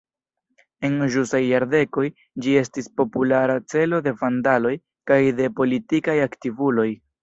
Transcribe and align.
En 0.87 0.95
ĵusaj 1.15 1.41
jardekoj 1.43 2.07
ĝi 2.47 2.57
estis 2.63 2.91
populara 3.03 3.61
celo 3.77 4.03
de 4.11 4.17
vandaloj 4.25 4.77
kaj 5.13 5.23
de 5.43 5.55
politikaj 5.65 6.23
aktivuloj. 6.31 6.93